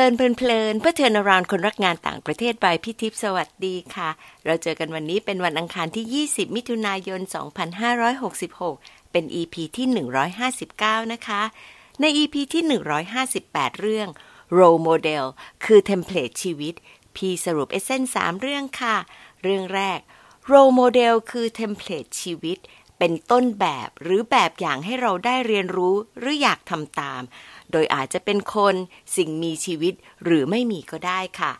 [0.00, 4.10] Learn เพลินเพื่อ turn around คนรักงานต่างประเทศ by พี่ทิพย์สวัสดีค่ะ
[4.44, 7.20] เราเจอกันวันนี้เป็นวันอังคารที่ 20 มิถุนายน
[8.36, 9.86] 2566 เป็น EP ที่
[10.50, 11.42] 159 นะคะ
[12.00, 12.62] ใน EP ที่
[13.22, 14.08] 158 เรื่อง
[14.58, 15.24] Role Model
[15.64, 16.74] คือ template ชีวิต
[17.16, 18.96] พี่สรุป essence 3เรื่องค่ะ
[19.42, 19.98] เรื่องแรก
[20.50, 22.58] Role Model คือ template ชีวิต
[22.98, 27.22] เป็นต้นแบบหรือแบบอย่างให้เราได้เรียนรู้หรืออยากทำตาม
[27.72, 28.74] โดยอาจจะเป็นคน
[29.16, 31.52] สิ่งมีชีวิตหรือไม่มีก็ได้ค่ะ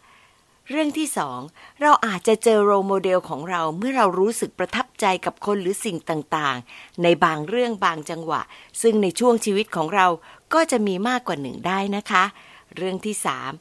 [0.71, 1.41] เรื่องที่สอง
[1.81, 8.43] เราอาจจะเจอโรโมเดลของเราเมื่อเรารู้สึกประทับใจกับคนหรือสิ่งต่างๆ ในบางเรื่องบางจังหวะ
[8.83, 10.07] ซึ่งในช่วงชีวิตของเรา
[10.55, 12.25] ก็จะมีมากกว่าหนึ่งได้นะคะ
[12.77, 13.53] เรื่องที่สาม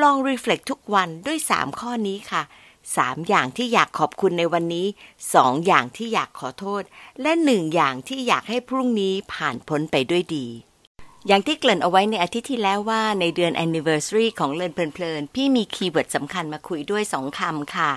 [0.00, 2.42] ลองรีเฟล็กทุกวันด้วยสามข้อนี้ค่ะ
[2.96, 4.86] สามอย่างที่อยากขอบคุณในวันนี้
[5.34, 6.82] สองอย่างที่อยากขอโทษ
[7.22, 10.46] และหนึ่งอย่างที่อยากให้พรุ่งนี้ผ่านพ้นไปด้วยดี
[11.26, 17.90] อย่างที่เกริ่นเอาไว้ในอาทิตย์ที่แล้วว่าในเดือน anniversary ของเลินเพลินๆ พี่มีคีย์เวิร์ดสำคัญมาคุยด้วยสองคำค่ะ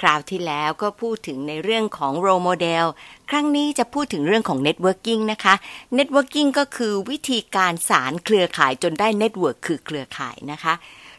[0.00, 2.86] คราวที่แล้วก็พูดถึงในเรื่องของ role model
[3.30, 5.54] ครั้งนี้จะพูดถึงเรื่องของ networking นะคะ
[5.98, 10.74] networking ก็คือวิธีการสารเครือข่ายจนได้ network คือเครือข่ายนะคะ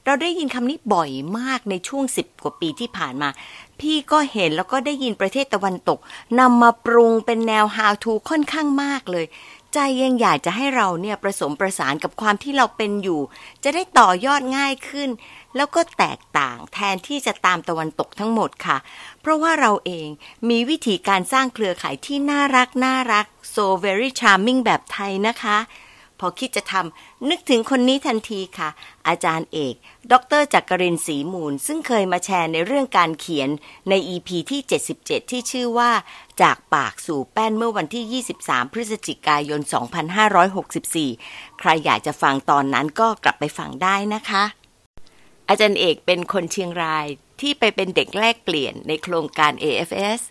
[0.06, 3.30] เราได้ยินคำนี้บ่อยมากในช่วง 10 กว่าปีที่ผ่านมา
[3.80, 6.00] พี่ก็เห็นแล้วก็ได้ยินประเทศตะวันตก
[6.40, 9.26] นำมาปรุงเป็นแนว how to ค่อนข้างมากเลย
[9.74, 13.22] ใจยังอยากจะให้เราเนี่ยประสมประสานกับความที่เราเป็นอยู่
[13.64, 15.10] จะได้ต่อยอดง่ายขึ้น
[15.56, 18.78] แล้วก็แตกต่างแทนที่จะตามตะวันตกทั้งหมดค่ะ
[19.22, 20.08] เพราะว่าเราเอง
[20.50, 25.58] มีวิธีการสร้างเครือข่ายที่น่ารักน่ารัก so very charming แบบไทยนะคะ
[26.20, 28.70] พอคิดจะทำนึกถึงคนนี้ทันทีค่ะ
[29.08, 29.76] อาจารย์เอก
[30.12, 33.50] ดรจักรินศรีมูล ซึ่งเคยมาแชร์ในเรื่องการเขียน
[33.90, 34.62] ใน EP ที่
[34.98, 35.92] 77 ที่ชื่อว่า
[36.42, 39.62] จากปากสู่แป้นเมื่อวันที่ 23 พฤศจิกายน
[40.80, 44.44] 2564 ใครอยากจะฟังตอนนั้นก็กลับไปฟังได้นะคะ
[45.50, 47.08] อาจารย์เอกเป็นคนเชียงราย
[47.42, 50.22] ที่ไปเป็นเด็กแลกเปลี่ยนในโครงการ AFS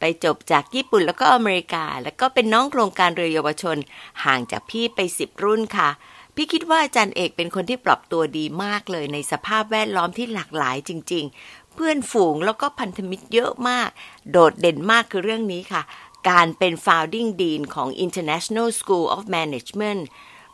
[0.00, 3.76] ไปจบจากญี่ปุ่นแล้วก็อเมริกา แล้วก็เป็นน้องโครงการเรือเยาวชน
[4.24, 5.90] ห่างจากพี่ไปสิบรุ่นค่ะ
[6.34, 13.88] พี่คิดว่าอาจารย์เอกเป็นคนที่ปรับตัวดีมากเลยในสภาพแวดล้อมที่หลากหลายจริง ๆ เพื่อนฝูงแล้วก็พันธมิตรเยอะมาก
[14.30, 15.82] โดดเด่นมากคือเรื่องนี้ค่ะ
[16.28, 20.02] การเป็น founding dean ของ International School of Management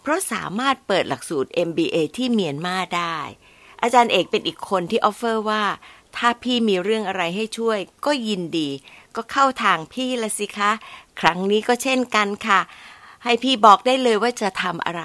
[0.00, 3.18] เพราะสามารถเปิดหลักสูตร MBA ที่เมียนมาได้
[3.82, 5.64] อาจารย์เอกเป็นอีกคนที่ออฟเฟอร์ว่า
[6.16, 8.68] ถ้าพี่มีเรื่องอะไรให้ช่วยก็ยินดี
[9.16, 10.70] ก็เข้าทางพี่ละสิคะ
[11.20, 12.60] ครั้งนี้ก็เช่นกันค่ะ
[13.24, 15.04] ให้พี่บอกได้เลยว่าจะทำอะไร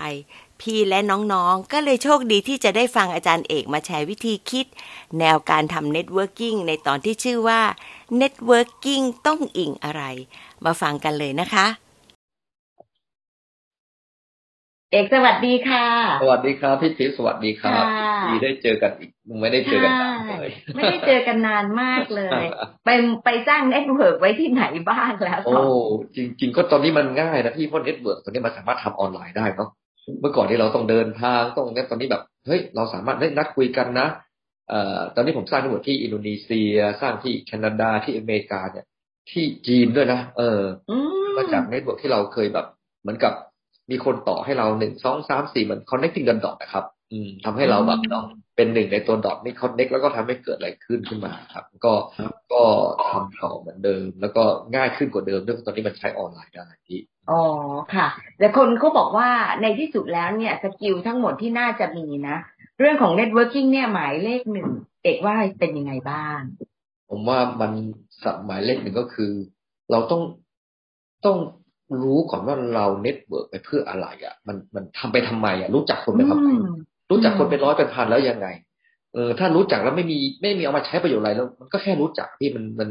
[0.62, 1.00] พี่และ
[1.34, 4.66] น้องๆ ก็เลยโชคดีที่จะได้ฟังอาจารย์เอกมาแชร์วิธีคิด
[5.20, 7.62] แนวการทำ networking ในตอนที่ชื่อว่า
[8.18, 10.04] networking ต้องอิงอะไร
[10.66, 11.66] มาฟังกันเลยนะคะ
[14.92, 15.86] เอกสวัสดีค่ะ
[16.22, 19.10] สวัสดีครับพี่ทิพย์สวัสดีครับค่ะดีได้เจอกันอีก
[19.42, 22.46] ไม่ได้เจอกันนานเลยใช่ไม่ได้เจอกันนานมากเลย
[22.86, 22.90] ไป
[23.26, 25.56] ไปสร้าง network ไว้ที่ไหนบ้างแล้ว โอ้
[26.16, 29.70] จริง ๆ ก็ตอนนี้มันง่ายนะพี่เพราะ network ตอนนี้มันสามารถทำออนไลน์ได้เนาะ
[30.22, 34.08] เมื่อก่อนที่เราต้องเดินทางต้องเนี่ยตอนนี้แบบเฮ้ยเราสามารถได้นัดคุยกันนะ
[34.70, 38.86] เอ่อตอนนี้ผมสร้าง network ที่อินโดนีเซีย สร้างที่แคนาดาที่อเมริกาเนี่ย
[39.32, 42.66] ที่จีนด้วยนะเอออืมมาจาก network ที่เราเคยแบบ
[43.02, 43.34] เหมือนกับ
[43.92, 48.26] มีคนต่อให้เราหนึ่งสองสามสี่เหมือน connecting กันดอทนะครับ อืมทำให้เราแบบเนาะ
[48.56, 51.94] เป็นหนึ่งในตัว dot นี่ connect แล้วก็ทำให้เกิดอะไรขึ้นขึ้นมาครับ ก็
[52.54, 52.64] ก็
[53.12, 54.44] ทำต่อเหมือนเดิม แล้วก็
[54.76, 57.00] ง่ายขึ้นกว่าเดิมด้วยเพราะตอนนี้มันใช้ออนไลน์ได้พี่
[57.32, 57.44] อ๋อ
[57.96, 58.08] ค่ะ
[58.40, 59.30] แต่คนเขาบอกว่า
[59.62, 62.38] ในที่สุดแล้วเนี่ย skill ทั้งหมดที่น่าจะมีนะ
[62.80, 64.70] เรื่องของ networking เนี่ยหมายเลขหนึ่ง
[65.04, 66.40] เอกว่าเป็นยังไงบ้าง
[67.10, 67.72] ผมว่ามัน
[68.24, 69.32] สหมายเลขหนึ่งก็คือ
[69.92, 70.22] เราต้อง
[71.26, 71.38] ต้อง
[72.04, 76.78] รู้ก่อนว่าเรา network ไปเพื่ออะไรอะ มันมันทำไปทำไมอะ รู้จักคนไปทำไมอืม
[77.12, 78.48] รู้จักคนเป็นร้อยเป็นพันแล้วยังไง
[79.14, 82.90] เออ ถ้ารู้จักแล้วไม่มีไม่มีเอามาใช้ประโยชน์อะไรแล้ว มันก็แค่รู้จักพี่มันมัน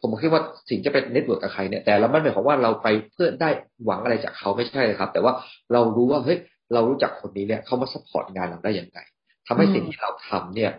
[0.00, 3.50] ผมคิดว่าสิ่งจะเป็น network กับใครเนี่ยแต่เราไม่หมายความว่าเราไปเพื่อได้
[3.84, 5.32] หวังอะไรจากเขาไม่ใช่เลยครับ แต่ว่า
[5.72, 6.38] เรารู้ว่าเฮ้ย
[6.72, 8.98] เรารู้จักคนนี้เนี่ยเขามา support งานเราได้ยังไง
[9.46, 10.72] ทำให้อืมสิ่งที่เราทำเนี่ย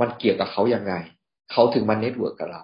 [0.00, 0.94] มันเกี่ยวกับเขายังไง
[1.52, 2.62] เขาถึงมา network กับเรา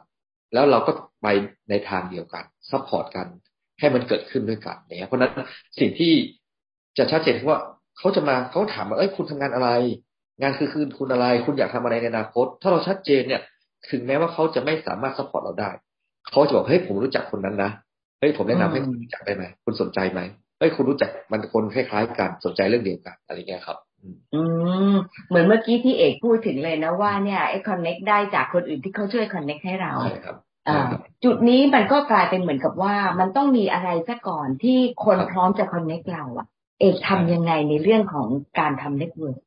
[0.53, 0.93] แล้วเราก็
[1.23, 1.27] ไป
[1.71, 3.27] ในทางเดียวกัน support กัน
[3.81, 5.33] ให้มันเกิดขึ้นด้วยกันเนี่ยเพราะฉะนั้น
[5.79, 6.13] สิ่งที่
[6.99, 7.61] จะชัดเจนคือว่า
[7.99, 9.71] เขาจะมาเขาถามว่าเอ้ยคุณทำงานอะไร
[10.41, 13.43] งานคือคือคุณอะไร คุณอยากทำอะไรในอนาคต ถ้าเราชัดเจนเนี่ย
[13.91, 15.71] ถึงแม้ว่าเขาจะไม่สามารถ support เราได้
[16.31, 17.71] เขาจะบอกเฮ้ยผมรู้จักคนนั้นนะ
[18.21, 20.21] เฮ้ยผมแนะนำให้คุณรู้จักได้ไหมคุณสนใจไหม
[20.59, 24.43] เฮ้ยคุณรู้จักมันคนคล้ายๆกันสนใจเรื่องเดียวกันอะไรเงี้ยครับ อืมอื
[24.93, 24.95] ม
[25.29, 30.50] เหมือนเมื่อกี้ที่เอกพูดถึงเลยนะว่าเนี่ยไอ้ connect ได้จากคนอื่นที่เขาช่วย connect ให้เราใช่ครับอ่าใช่ครับ
[31.25, 36.47] จุดนี้มันก็กลายเป็นเหมือนกับว่ามันต้องมีอะไรซะก่อนที่คนครับพร้อมจะ connect เราอะ
[36.81, 38.29] เอกทำยังไงในเรื่องของ
[38.59, 39.39] การทำ network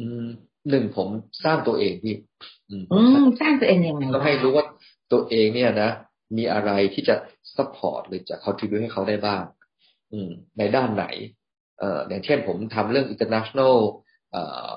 [0.00, 0.26] อืม
[0.70, 1.08] หนึ่งผม
[1.44, 2.16] สร้างตัวเองพี่
[2.70, 4.66] อืมสร้างตัวเองยังไงต้องให้รู้ว่า
[5.12, 5.90] ตัวเองเนี่ยนะ
[6.36, 7.14] มีอะไรที่จะ
[7.56, 9.42] support หรือจะ contribute ให้เขาได้บ้าง
[10.12, 11.06] อืม ในด้านไหน
[11.78, 13.76] เอ่ออย่างเช่นผมทำเรื่อง international
[14.32, 14.70] เอ่อ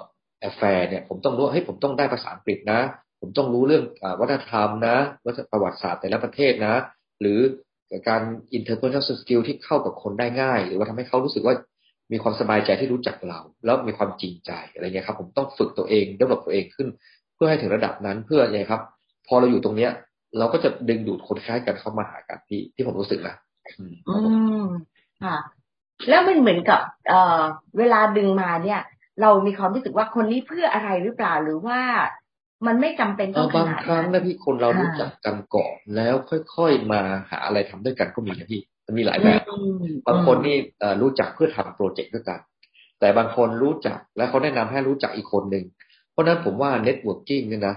[0.50, 2.82] affair เนี่ย ผมต้องรู้ให้ผมต้องได้ภาษาอังกฤษนะ
[3.22, 6.76] ผมต้องรู้เรื่องอวัฒนธรรมนะวัฒนประวัติศาสตร์แต่ละประเทศนะ
[7.22, 7.40] หรือ
[8.10, 8.22] การ
[8.58, 11.56] interpersonal skill ที่เข้ากับคนได้ง่าย หรือว่าทำให้เขารู้สึกว่า
[12.12, 16.88] มีความสบายใจที่รู้จักเรา แล้วมีความจริงใจอะไรเงี้ยครับ ผมต้องฝึกตัวเองดำเนิตัวเองขึ้น
[17.36, 18.82] เพื่อให้ถึงระดับนั้นเพื่อไงครับ
[19.28, 19.92] พอเราอยู่ตรงเนี้ย
[20.38, 23.36] เราก็จะดึงดูดคนคล้ายกันเข้ามาหากันที่ที่ผมรู้สึกนะ
[24.10, 24.18] อื
[24.64, 24.66] ม
[25.24, 25.38] ค่ะ
[26.10, 27.42] แล้วมันเหมือนกับ เอ่อ
[27.78, 28.82] เวลาดึงมาเนี่ย
[29.22, 31.80] เรามีความรู้สึกว่าคนนี้เพื่ออะไรหรือเปล่าหรือว่า
[32.66, 36.16] มันไม่จำเป็นต้องบางครั้งนะพี่คนเรารู้จักกันก่อนแล้ว
[36.56, 39.42] ค่อยๆมาหาอะไรทำด้วยกันก็มีนะพี่มันมีหลายแบบ
[40.08, 40.58] บางคนนี่
[41.02, 42.40] รู้จักเพื่อทำ project ด้วยกัน
[43.00, 45.66] แต่บางคนรู้จักแล้วเขาแนะนำให้รู้จักอีกคนหนึ่ง
[46.12, 47.76] เพราะนั้นผมว่า networking เนี่ยนะ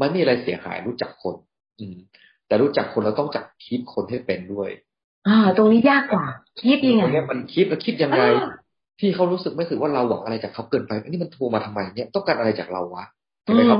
[0.00, 1.34] มันมีอะไรเสียหายรู้จักคน
[1.80, 1.96] อืม
[2.46, 4.70] แต่รู้จักคนเราต้องจักคิดคนให้เป็นด้วย
[5.28, 6.24] อ่าตรงนี้ยากกว่า
[6.62, 8.22] คิดยังไงมันคิดแล้วคิดยังไง
[9.00, 13.78] ที่เขารู้สึกไม่สึกว่าเราหวังอะไรจากเขาเกินไปอันนี้มันโทรมาทำไมเนี่ยต้องการอะไรจากเราวะใช่ไหมครับ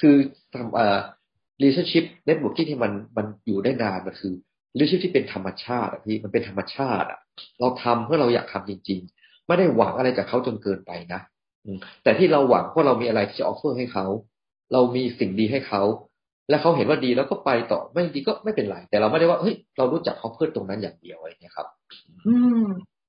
[0.00, 0.14] คือ
[0.54, 0.98] ทำเอ่อ
[1.60, 4.34] relationship networking ที่มันมันอยู่ได้นานมันคือ
[4.74, 7.18] relationship ที่เป็นธรรมชาติอะพี่มันเป็นธรรมชาติอะ
[7.60, 11.20] เราทำเพื่อเราอยากทำจริง ๆ ไม่ได้หวังอะไรจากเขาจนเกินไปนะ
[12.02, 14.06] แต่ที่เราหวังเพราะเรามีอะไรที่จะออฟเฟอร์ให้เขา
[14.72, 15.82] เรามีสิ่งดีให้เขา
[16.50, 21.66] และเขาเห็นว่าดีแล้วก็ไปต่อไม่ดีก็ไม่เป็นไร แต่เราไม่ได้ว่าเฮ้ยเรารู้จักเขาเพื่อตรงนั้นอย่างเดียวอะไรเงี้ยครับ
[22.28, 22.64] อืม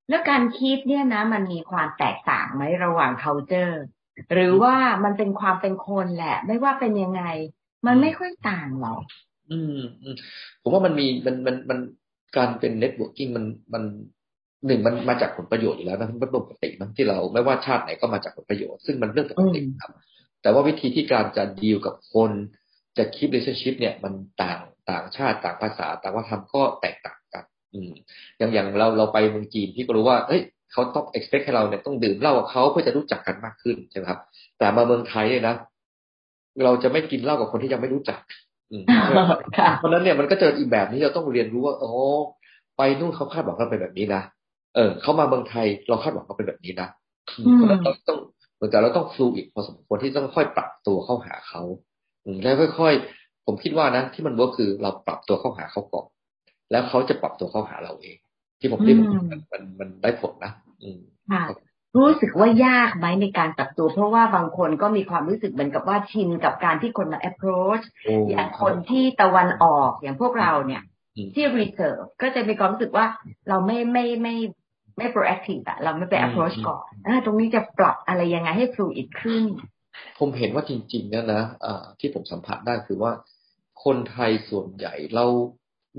[0.09, 3.75] แล้วการคิดเนี่ยนะ มันมีความแตกต่างไหมระหว่าง culture
[4.33, 7.23] หรือว่ามันเป็นความเป็นคนแหละ ไม่ว่าเป็นยังไง
[7.85, 9.01] มันไม่ค่อยต่างหรอก
[9.51, 9.79] อืม
[10.61, 11.79] ผมว่ามันมีมันมันมัน
[12.37, 13.83] การเป็น networking มันมัน
[14.65, 19.91] หนึ่งมันมาจากผลประโยชน์อยู่แล้วนะมันเป็นปกติมันที่เราไม่ว่าชาติไหนก็มาจากผลประโยชน์ซึ่งมันเรื่องปกติครับ
[20.41, 22.31] แต่ว่าวิธีที่การจะดีลกับคน
[22.97, 24.59] จะคิด relationship เนี่ยมันต่าง
[24.91, 27.43] ต่างชาติต่างภาษา ต่างวัฒนธรรมก็แตกต่างกัน
[27.73, 27.91] อืม
[28.37, 30.41] อย่างอย่างเราเราไปเมืองจีนพี่ก็รู้ว่าเอ้ย
[30.71, 34.19] เขาต้อง expect ให้เราเนี่ยต้องดื่มเหล้ากับเขาเพื่อจะรู้จักกันมากขึ้นใช่ไหมครับ
[34.57, 35.55] แต่มาเมืองไทยเนี่ยนะ
[36.63, 38.19] เราจะไม่กินเหล้ากับคนที่ยังไม่รู้จัก
[39.77, 41.93] เพราะนั้นเนี่ยมันก็เจออีกแบบนี้เราต้องเรียนรู้ว่าอ๋อ
[42.77, 44.21] ไปนู่นเขาคาดหวังเราเป็นแบบนี้นะ
[44.75, 46.87] เออเขามาเมืองไทยเราคาดหวังเขาเป็นแบบนี้นะ
[47.53, 48.19] เพราะนั้นเราต้อง
[48.55, 51.61] เหมือนกับเราต้องฟลูอีกพอสมควรที่ต้องค่อยปรับตัวเข้าหาเขา
[52.43, 56.07] แล้วค่อย ๆ ผมคิดว่านะที่มันว่าคือเราปรับตัวเข้าหาเขาก่อน
[56.71, 58.17] แล้วเขาจะปรับตัวเข้าหาเราเอง
[58.59, 59.07] ที่ผมที่ผม
[59.53, 60.51] มันมันได้ผลนะ
[61.31, 61.43] ค่ะ
[61.97, 67.83] รู้สึกว่ายากไหมในการปรับตัว เพราะว่าบางคนก็มีความรู้สึกเหมือนกับว่าชินกับการที่คนมา approach
[68.29, 70.83] อย่างคนที่ตะวันออกอย่างพวกเราเนี่ย
[71.35, 73.05] ที่ reserve ก็จะมีความรู้สึกว่า
[73.49, 74.35] เราไม่ไม่ไม่
[74.97, 79.43] ไม่ proactive อะเราไม่ไป approach ก่อนอตรงนี้จะปรับอะไรยังไงให้ fluid ขึ้น
[80.19, 81.43] ผมเห็นว่าจริงๆนะนะ
[81.99, 83.11] ที่ผมสัมผัสได้คือว่า
[83.83, 85.25] คนไทยส่วนใหญ่เรา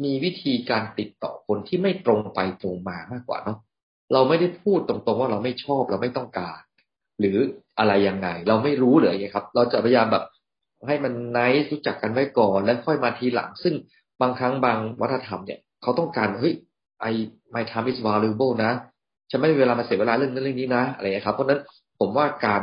[0.04, 3.58] มีวิธีการติดต่อคนที่ไม่ตรงไปตรงมามากกว่าเนาะ
[4.12, 6.60] เราไม่ได้พูดตรงๆว่าเราไม่ชอบเราไม่ต้องการ
[7.20, 7.38] หรือ
[7.78, 10.24] อะไรยังไง เราไม่รู้เลยครับ เราจะพยายามแบบ
[10.86, 13.74] ให้มันไนท์รู้จักกันไว้ก่อน แล้วค่อยมาทีหลัง ซึ่ง
[14.20, 16.54] บางครั้งบางวัฒนธรรมเนี่ยเขาต้องการเฮ้ย
[17.00, 17.06] ไอ
[17.54, 18.72] my time is valuable นะ
[19.30, 21.60] ฉันไม่มีเวลามาเสียเวลาเรื่องนั้นเรื่องนี้นะอะไรครับ เพราะนั้น
[21.98, 22.62] ผมว่าการ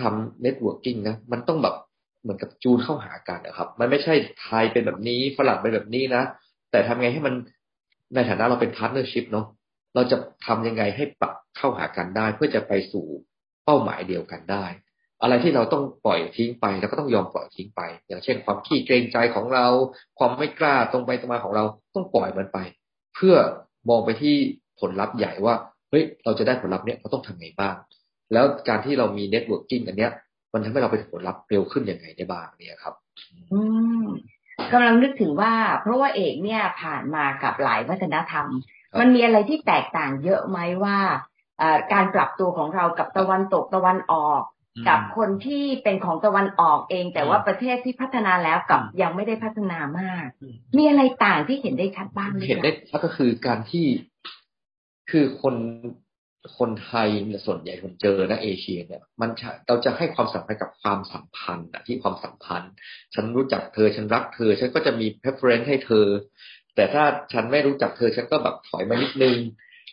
[0.00, 1.76] ทำ networking นะมันต้องแบบ
[2.22, 6.22] เหมือนกับจูนเข้าหากันนะครับ มันไม่ใช่ไทยเป็นแบบนี้ฝรั่งเป็นแบบนี้นะ
[6.70, 7.34] แต่ทำไงให้มัน
[8.14, 9.46] ในฐานะเราเป็น partnership เนาะ
[9.94, 13.06] เราจะทำยังไงให้ปรับเข้าหากันได้ เพื่อจะไปสู่
[13.64, 14.64] เป้าหมายเดียวกันได้
[15.22, 19.66] อะไรที่เราต้องปล่อยทิ้งไปเราก็ต้องยอมปล่อยทิ้งไป อย่างเช่น ความขี้เกรงใจของเรา
[20.18, 22.58] ความไม่กล้าตรงไปตรงมาของเราต้องปล่อยมันไป
[23.14, 23.34] เพื่อ
[23.88, 24.36] มองไปที่
[24.80, 25.54] ผลลัพธ์ใหญ่ว่า
[25.90, 27.74] เฮ้ยเราจะได้ผลลัพธ์เนี้ยเราต้องทำไงบ้าง
[28.32, 30.12] แล้วการที่เรามี networking อันเนี้ย
[30.52, 32.94] มันทำให้เราไปผลลัพธ์เร็วขึ้นยังไงได้บ้างเนี่ยครับ
[33.52, 33.60] อื
[34.04, 34.06] ม
[34.72, 38.46] กำลังนึกถึงว่า เพราะว่าเอกเนี่ยผ่านมากับหลายวัฒนธรรม
[39.00, 40.98] มันมีอะไรที่แตกต่างเยอะไหมว่า
[41.92, 44.42] การปรับตัวของเรากับตะวันตกตะวันออก
[44.88, 50.26] กับคนที่เป็นของตะวันออกเอง แต่ว่าประเทศที่พัฒนาแล้วกับยังไม่ได้พัฒนามาก
[50.76, 53.86] มีอะไรต่างที่เห็นได้ชัดบ้างเห็นได้ชัดก็คือการที่
[55.10, 55.54] คือคน
[56.58, 57.08] คนไทย
[57.46, 59.30] ส่วนใหญ่คนเจอนะเอเชียเนี่ย มัน
[59.68, 62.70] เราจะให้ความสำคัญกับความสัมพันธ์อะที่ความสัมพันธ์
[63.14, 66.06] ฉันรู้จักเธอฉันรักเธอ ฉันก็จะมี preference ให้เธอ
[66.76, 69.36] แต่ถ้าฉันไม่รู้จักเธอฉันก็แบบถอยมานิดนึง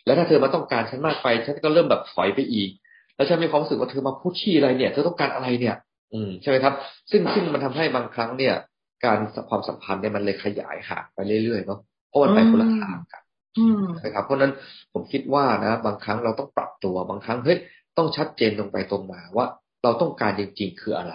[0.04, 2.70] แล้วถ้าเธอมาต้องการฉันมากไป ฉันก็เริ่มแบบถอยไปอีก
[3.16, 5.76] แล้วฉันมีความรู้สึกว่าเธอมาพูดชี้อะไรเนี่ย เธอต้องการอะไรเนี่ย
[6.12, 6.74] อืมใช่ไหมครับ
[7.10, 8.54] ซึ่งซึ่งมันทำให้บางครั้งเนี่ย
[9.04, 9.18] การ
[9.50, 13.22] ความสัมพันธ์เนี่ยมันเลยขยายห่างไปเรื่อยๆเนาะเพราะมันไปคนละทางกัน
[14.04, 14.52] นะครับเพราะนั้น
[14.92, 17.58] ผมคิดว่านะ บางครั้งเราต้องปรับตัวบางครั้งเฮ้ย
[17.96, 19.46] ต้องชัดเจนตรงไปตรงมาว่า
[19.82, 21.14] เราต้องการจริง ๆ คืออะไร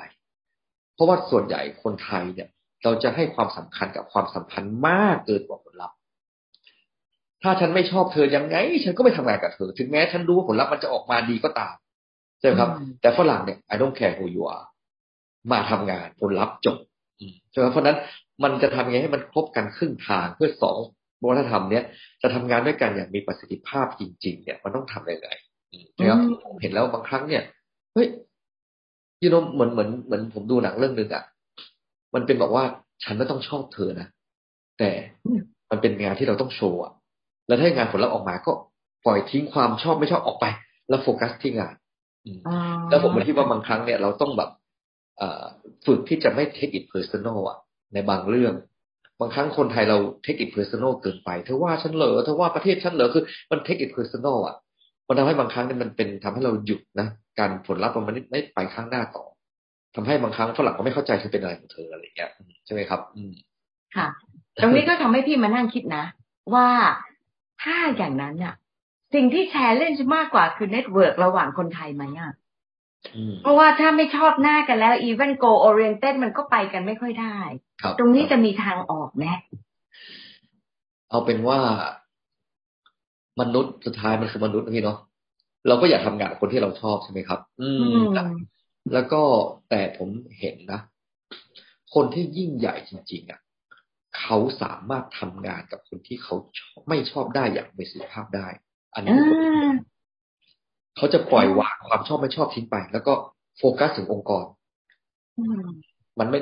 [0.95, 2.49] เพราะว่าส่วนใหญ่คนไทยเนี่ย
[2.83, 5.95] เราจะให้ความสำคัญกับความสัมพันธ์มากเกินกว่าผลลัพธ์
[7.43, 11.75] ถ้าฉันไม่ชอบเธอยังไง ฉันก็ไม่ทำงานกับเธอ ถึงแม้ฉันรู้ว่าผลลัพธ์มันจะออกมาดีก็ตาม
[12.39, 12.69] ใช่ไหมครับ
[13.01, 14.65] แต่ฝรั่งเนี่ย I don't care who you are
[15.51, 16.77] มาทำงานผลลัพธ์จบ
[17.51, 17.97] ใช่ไหมเพราะนั้น
[18.43, 20.77] มันจะทำยังไงให้มันครบกันครึ่งทางเพื่อสอง
[21.29, 21.83] วัฒนธรรมเนี้ย
[22.21, 25.29] จะทำงานด้วยกันอย่างมีประสิทธิภาพจริง ๆ เนี่ยมันต้องทำยังไง
[25.97, 27.43] นะครับผมเห็นแล้วบางครั้งเนี่ย
[27.93, 28.07] เฮ้ย
[29.23, 31.23] ยูโนเหมือนเหมือนเหมือนผมดูหนังเรื่องหนึ่งอะ
[32.13, 32.63] มันเป็นบอกว่า
[33.03, 34.07] ฉันไม่ต้องชอบเธอนะ
[34.79, 34.91] แต่
[35.71, 36.91] มันเป็นงานที่เราต้องโชว์อะ
[37.47, 38.51] แล้วถ้างานผลลัพธ์ออกมาก็
[39.05, 40.45] ปล่อยทิ้งความชอบไม่ชอบออกไป
[40.89, 41.73] แล้วโฟกัสที่งาน
[42.89, 44.49] แล้วผมคิดว่าบางครั้งเนี่ยเราต้องแบบ
[45.85, 47.57] ฝึกที่จะไม่ take it personal อะ
[47.93, 48.53] ในบางเรื่อง
[49.21, 54.55] บางครั้งคนไทยเรา take it personal เกินไปเธอว่าฉันเหรอเธอว่าประเทศฉันเหรอคือมัน take it personal อะ
[55.07, 57.07] มันทำให้บางครั้งเนี่ยมันเป็นทำให้เราหยุดนะ
[57.39, 59.25] การผลลัพธ์มันไม่ไปข้างหน้าต่อ
[59.95, 62.31] ทำให้บางครั้งฝรั่งก็ไม่เข้าใจเธอเป็นอะไรของเธออะไรอย่างเงี้ย
[62.65, 63.31] ใช่ไหมครับ อืม
[63.95, 64.07] ค่ะ
[64.61, 66.05] ตรงนี้ก็ทำให้พี่มานั่งคิดนะ
[66.53, 66.67] ว่า
[67.61, 68.55] ถ้าอย่างนั้นอะ
[69.13, 72.31] สิ่งที่ challenge มากกว่าคือ network ระหว่างคนไทยไหมอะ
[73.41, 77.37] เพราะว่าถ้าไม่ชอบหน้ากันแล้ว even goal oriented มันก็ไปกันไม่ค่อยได้
[77.99, 79.25] ตรงนี้จะมีทางออกไหม
[81.09, 81.59] เอาเป็นว่า
[83.41, 84.99] มนุษย์สุดท้ายมันคือมนุษย์พี่เนาะ
[85.67, 88.01] เราก็อยากทำงานกับคนที่เราชอบใช่ไหมครับ อืม
[88.93, 89.21] แล้วก็
[89.69, 90.79] แต่ผมเห็นนะ
[91.93, 93.39] คนที่ยิ่งใหญ่จริง ๆอะ
[94.19, 96.35] เขาสามารถทำงานกับคนที่เขา
[96.87, 98.47] ไม่ชอบได้อย่างมีสุขภาพได้
[98.93, 99.11] อันนี้
[100.97, 103.13] เขาจะปล่อยวางความชอบไม่ชอบทิ้งไป แล้วก็
[103.57, 104.45] โฟกัสถึงองค์กร
[106.19, 106.39] มันไม่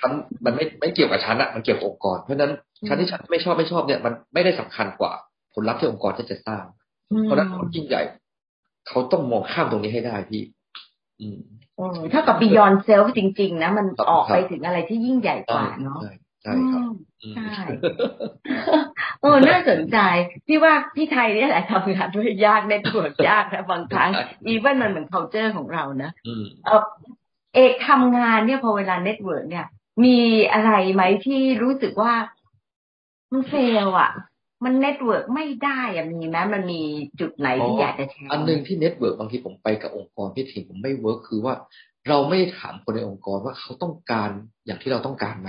[0.00, 0.12] ฉัน
[0.44, 2.52] มันไม่ไม่เกี่ยวกับฉันอะมันเกี่ยวกับองค์กร เพราะนั้น
[2.88, 5.12] ฉันที่ฉันไม่ชอบไม่ชอบเนี่ยมันไม่ได้สำคัญกว่า
[5.54, 6.64] ผลลัพธ์ที่องค์กรจะจะสร้าง
[7.22, 8.02] เพราะนั้นคนยิ่งใหญ่
[8.88, 10.42] เขาต้องมองข้ามตรงนี้ให้ได้พี่
[11.20, 11.38] อืม
[12.12, 16.00] ถ้ากับ beyond self จริง ๆ นะ มันออกไปถึงอะไรที่ยิ่งใหญ่กว่าเนาะ
[16.42, 16.82] ใช่ครับ
[17.36, 17.62] ใช่
[19.20, 19.98] โอ้น่าสนใจ
[20.46, 24.10] พี่ว่าพี่ไทยนี่แหละทำงานด้วยยากในตัวยากนะบางครั้ง
[24.46, 26.10] even มันเหมือน culture ของเรานะ
[26.66, 26.84] เออ
[27.54, 29.66] เอกทำงานเนี่ยพอเวลา network เนี่ย
[30.04, 30.18] มี
[30.52, 32.12] อะไรไหมที่รู้สึกว่า
[33.32, 34.10] มัน fail อะ
[34.64, 36.80] มัน network ไม่ได้อะมีไหมมันมี
[37.20, 41.54] จุดไหนที่อยากจะแชร์อันหนึ่งที่ network บางทีผมไปกับองค์กรพี่ที่ผมไม่ work คือว่า
[42.08, 44.30] เราไม่ถามคนในองค์กรว่าเขาต้องการ
[44.66, 45.48] อย่างที่เราต้องการไหม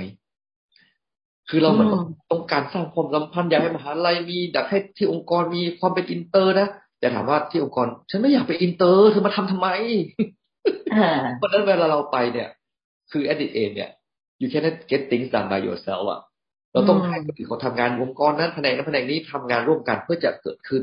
[1.54, 1.90] คือเราเหมือน
[2.32, 6.68] ต้องการสร้างความสัมพันธ์อยากให้มหาลัยมีอยากให้ที่องค์กรมีความเป็นอินเตอร์นะ
[7.00, 9.68] แต่ถามว่าที่องค์กร ฉันไม่อยากไปอินเตอร์เธอมาทำทำไม
[11.38, 12.50] เพราะนั้นเวลาเราไปเนี่ย
[13.12, 13.90] คือ at the end เนี่ย
[14.42, 16.20] you cannot get things done by yourself อะ
[16.74, 20.82] เราต้องให้คนอื่นเขาทำงานองค์กรนั้นแผนกนั้นแผนกนี้ทำงานร่วมกันเพื่อจะเกิดขึ้น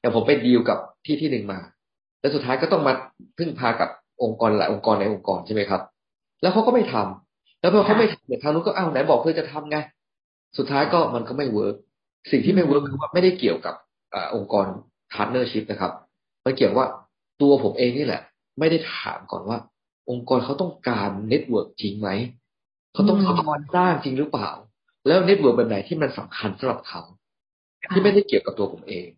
[0.00, 1.58] อย่างผมไปดีลกับที่ที่หนึ่งมา
[2.20, 2.92] แล้วสุดท้ายก็ต้องมา
[3.38, 3.88] พึ่งพากับ
[4.22, 5.82] องค์กรหลายองค์กรในองค์กรใช่ไหมครับ
[6.42, 9.78] แล้วเขาก็ไม่ทำแล้วพอเขาไม่ทำเนี่ยทางนู้นก็อ้าวไหนบอกเธอจะทำไง
[10.56, 11.76] สุดท้ายก็มันก็ไม่ work
[12.30, 13.74] สิ่งที่ไม่ work คือว่าไม่ได้เกี่ยวกับ
[14.14, 14.66] องค์กร
[15.12, 15.92] partnership นะครับ
[16.44, 16.86] มันเกี่ยวว่า
[17.42, 18.22] ตัวผมเองนี่แหละ
[18.58, 19.58] ไม่ได้ถามก่อนว่า
[20.10, 22.08] องค์กรเขาต้องการ network จริงไหม
[22.92, 24.50] เขาต้องเขาต้องสร้างจริงหรือเปล่า
[25.06, 27.02] แล้ว network แบบไหนที่มันสำคัญสำหรับเขา
[27.92, 29.08] ที่ไม่ได้เกี่ยวกับตัวผมเอง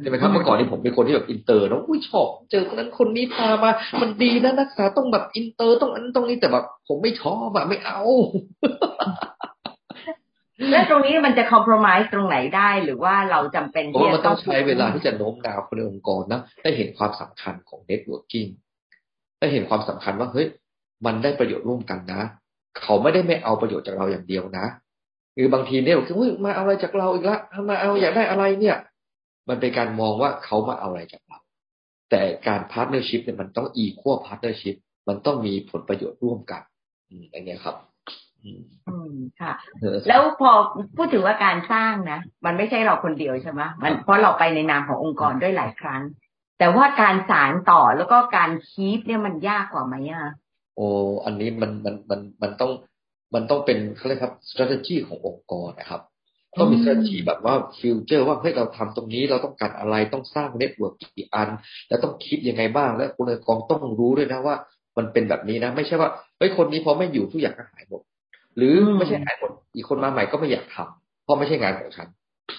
[0.00, 8.00] ใช่ไหมครับเมื่อก่อนนี้ผมเป็นคนที่แบบอินเตอร์นะอุ้ยชอบ เจอคนนั้นคนนี้พามา มันดีนะนักศึกษาต้องแบบอินเตอร์ต้องอันตรงนี้แต่แบบผมไม่ชอบอะไม่เอา
[10.70, 18.46] แล้วตรงนี้มันจะ compromise ตรงไหนได้หรือว่าเราจำเป็นที่จะต้องใช้เวลาที่จะโน้มน้าวคนในองค์กรนะได้เห็นความสำคัญของ networking
[19.40, 20.46] ได้เห็นความสำคัญว่าเฮ้ย
[21.06, 22.22] มันได้ประโยชน์ร่วมกันนะ
[22.80, 24.66] เขาไม่ได้ไม่เอาประโยชน์จากเราอย่างเดียวนะ
[25.34, 27.38] หรือบางทีเนี่ยคือมาเอาอะไรจากเราอีกละ
[27.68, 28.76] มาเอาอยากได้อะไรเนี่ย
[29.48, 31.38] มันเป็นการมองว่าเขามาเอาอะไรจากเรา
[32.10, 34.76] แต่การ partnership เนี่ยมันต้อง equal partnership
[35.08, 36.62] มันต้องมีผลประโยชน์ร่วมกัน
[37.30, 37.76] อย่างเงี้ยครับ
[38.88, 39.52] อืมค่ะ
[40.08, 40.50] แล้วพอ
[40.96, 46.02] พูดถึงว่าการสร้างนะมันไม่ใช่เราคนเดียวใช่ไหมมันเพราะเราไปในนามขององค์กรด้วยหลายครั้ง
[46.58, 50.32] แต่ว่าการสานต่อแล้วก็การ keep เนี่ยมันยากกว่าไหมอะ
[50.76, 50.86] โอ้
[51.24, 52.72] อันนี้มันมันมันมันต้อง
[53.34, 56.02] มันต้องเป็นเขาเรียกครับ strategy ขององค์กรนะครับ
[56.58, 61.48] ต้องมี strategy แบบว่า future ว่าเฮ้ยเราทำตรงนี้เราต้องการอะไรต้องสร้าง network กี่อัน
[61.88, 64.56] แล้วต้องคิดยังไงบ้าง และคนในองค์กรต้องรู้ด้วยนะว่า
[64.96, 68.02] มันเป็นแบบนี้นะ ไม่ใช่ว่าเฮ้ยคนนี้พอไม่อยู่ทุกอย่างก็หายหมด
[68.56, 72.08] หรือไม่ใช่หายหมดอีกคนมาใหม่ก็ไม่อยากทำเพราะไม่ใช่งานของฉัน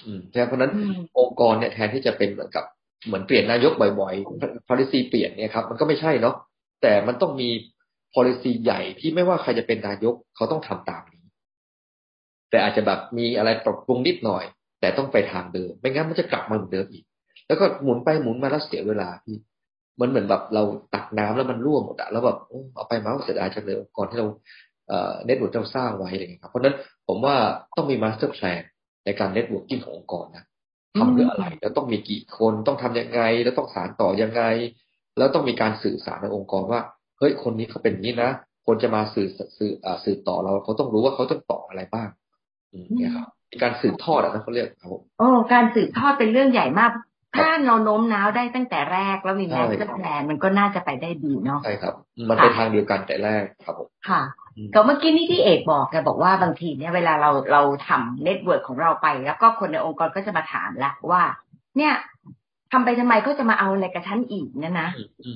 [0.05, 0.71] อืมเพราะนั้น
[1.19, 2.65] องค์กรเนี่ยแทนที่จะเป็นเหมือนกับ
[3.07, 6.35] เหมือนเปลี่ยนนายกบ่อยๆ policy เปลี่ยนเนี่ยครับมันก็ไม่ใช่เนาะ
[6.81, 7.49] แต่มันต้องมี
[8.15, 11.25] policy ใหญ่ที่ไม่ว่าใครจะเป็นนายกเขาต้องทำตามนี้
[12.49, 14.43] แต่อาจจะแบบมีอะไรปรับปรุงนิดหน่อย
[14.81, 17.03] แต่ต้องไปทางเดิม ไม่งั้นมันจะกลับมาเหมือนเดิมอีก
[17.47, 19.37] แล้วก็หมุนไปหมุนมาแล้วเสียเวลาพี่
[20.01, 22.37] มันเหมือนแบบเราตักน้ำแล้วมันร่วงหมดอะแล้วแบบ
[22.75, 24.27] เอาไปมาเสียดายจังเลยก่อนที่เรา
[25.25, 26.75] network เราสร้างไว้อะไรเงี้ยครับเพราะนั้น
[27.07, 27.35] ผมว่า
[27.77, 28.61] ต้องมี master plan
[29.05, 30.45] ในการ networking ขององค์กรนะ
[30.97, 34.43] ทำเพื่ออะไร แล้วต้องมีกี่คนต้องทำยังไง แล้วต้องสานต่อยังไง
[35.17, 36.81] แล้วต้องมีการสื่อสารในองค์กรว่า
[37.19, 38.31] เฮ้ยคนนี้เขาเป็นนี้นะ
[38.67, 39.71] คนจะมาสื่อสื่อ
[40.03, 42.09] สื่อต่อเราเขาต้องรู้ว่าเขาต้องต่ออะไรบ้าง
[42.97, 43.27] เนี่ยครับ
[43.63, 46.91] การสืบทอดอะนะเขาเรียกครับผมโอ้การสืบทอดเป็นเรื่องใหญ่มาก
[47.37, 51.93] ถ้าเราโน้มน้าวได้ตั้งแต่แรกแล้วมี master plan มันก็น่าจะไปได้ดีเนาะใช่ครับ
[52.29, 54.21] มันเป็นทางเดียวกันแต่แรกครับผมค่ะ
[54.73, 61.23] ก็เมื่อกี้นี่ที่เอกบอกแกบอกว่าบางทีเนี่ยเวลาเราเราทำ network ของเราไป แล้วก็คนในองค์กรก็จะมาถามละว่า
[61.77, 61.93] เนี่ย
[62.71, 64.89] ทำไปทำไมก็จะมาเอาอะไรกับฉันอีกนะนะ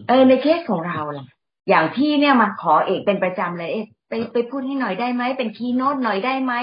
[0.08, 1.26] เออในเคสของเราล่ะ
[1.70, 6.54] อย่างพี่เนี่ยมาขอเอกเป็นประจำเลยเอกไปไปพูดให้หน่อยได้ไหมเป็น keynote หน่อยได้ไหม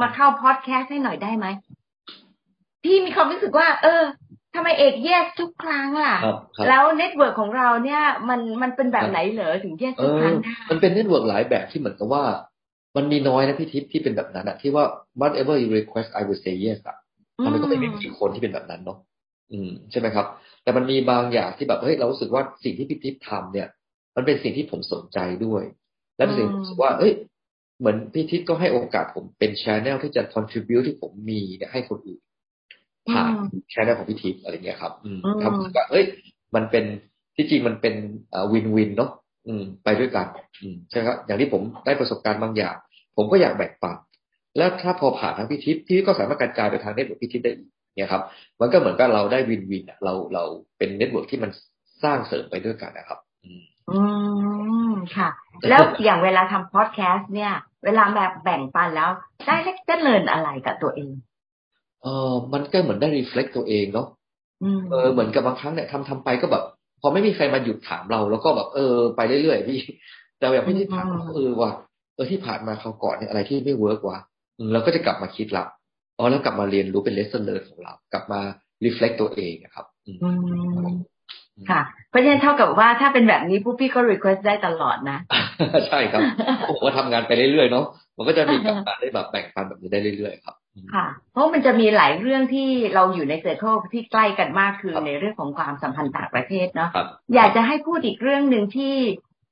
[0.00, 1.46] มาเข้าพอดแคสต์ให้หน่อยได้ไหม
[2.84, 4.02] พี่มีความรู้สึกว่า เออ
[4.58, 6.14] ทำไมเอก yes ทุกครั้งล่ะ
[6.68, 12.24] แล้ว network ของเราเนี่ย มันมันเป็นแบบไหนเหรอถึงแยกทุกครั้งได้มันเป็น network หลายแบบที่เหมือนกับว่า
[12.96, 14.84] มันมีน้อยนะพี่ทิพย์ที่เป็นแบบนั้นอะที่ว่า
[15.20, 16.96] whatever you request I will say yes อะ
[17.44, 18.98] มันก็ไม่มีกี่คนที่เป็นแบบนั้นเนาะ
[19.52, 20.26] อืมใช่ไหมครับ
[20.62, 23.68] แต่มันมีบางอย่างที่แบบเฮ้ยเรารู้สึกว่าสิ่งที่พี่ทิพย์ทำเนี่ย
[24.16, 25.62] มันเป็นสิ่งที่ผมสนใจด้วย
[26.16, 27.12] และเป็นสิ่งที่ว่าเอ้ย
[27.78, 32.20] เหมือนพี่ทิพย์ก็ให้โอกาสผมเป็น channel ที่จะ contribute ที่ผมมีเนี่ยให้คนอื่น
[33.12, 33.32] ผ่าน
[33.70, 34.92] channel ของพี่ทิพย์อะไรเงี้ยครับ
[35.42, 36.04] ทำว่าเอ้ย
[36.54, 36.84] มันเป็น
[37.36, 37.94] ที่จริงมันเป็น
[38.52, 39.10] win-win เนาะ
[39.84, 40.26] ไปด้วยกัน
[40.90, 42.76] ใช่ครับอย่างที่ผมได้ประสบการณ์บางอย่าง
[43.16, 43.96] ผมก็อยากแบ่งปัน
[44.56, 48.22] แล้วถ้าพอผ่านทางพี่ทิพย์พี่ก็สามารถกระจายไปทาง network พี่ทิพย์ได้อีกเนี่ยครับ
[48.60, 50.44] มันก็เหมือนกับเราได้ win-win เราเรา
[50.78, 51.50] เป็น network ที่มัน
[52.04, 53.18] สร้างเสริมไปด้วยกันนะครับ
[53.90, 54.00] อื
[54.90, 55.28] มค่ะ
[55.68, 57.52] แล้วอย่างเวลาทำพอดแคสต์เนี่ย
[57.84, 59.10] เวลาแบบแบ่งปันแล้ว
[59.46, 61.12] ได้ได้ learn อะไรกับตัวเอง
[62.02, 64.06] เออมันก็เหมือนได้ reflect ตัวเองเนาะ
[64.90, 66.64] เออเหมือนกับบางครั้งเนี่ยทำทำไปก็แบบ
[67.00, 69.80] พอไม่มีใครมาหยุดถามเรา แล้วก็แบบเออไปเรื่อยๆพี่
[70.38, 71.70] แต่แบบไม่ได้ถามเออว่า
[72.14, 74.18] เออที่ผ่านมาเขาก่อนเนี่ยอะไรที่ไม่ work วะ
[74.72, 75.64] เราก็จะกลับมาคิดละ
[76.18, 78.40] อ๋อแล้วกลับมาเรียนรู้เป็น lesson learned ของเรา กลับมา
[78.84, 79.86] reflect ตัวเองครับ
[81.70, 81.80] ค่ะ
[82.10, 85.18] เพราะฉะนั้นเท่ากับว่าถ้าเป็นแบบนี้ผู้พี่ก็ request ได้ตลอดนะ
[85.88, 86.22] ใช่ครับ
[86.68, 90.56] ผมว่าทำงานไปเรื่อยๆเนาะมันก็จะมีกลับมาได้แบบแบ่งปันแบบนี้ได้เรื่อยๆครับ
[90.94, 96.90] ค่ะ เพราะมันจะมีหลายเรื่องที่เราอยู่ใน circle ที่ใกล้กันมากคือในเรื่องของความสัมพันธ์ต่างประเทศเนาะ
[97.34, 98.94] อยากจะให้พูดอีกเรื่องหนึ่งที่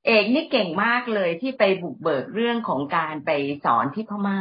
[0.06, 3.30] เอกนี่เก่งมากเลยที่ไปบุกเบิกเรื่องของการไป
[3.64, 4.40] สอนที่พม่า